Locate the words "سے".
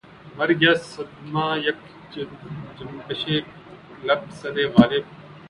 4.39-4.49